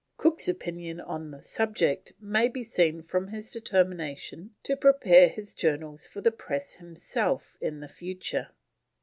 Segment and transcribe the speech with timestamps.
[0.17, 6.07] Cook's opinion on the subject may be seen from his determination to prepare his Journals
[6.07, 8.47] for the press himself in the future.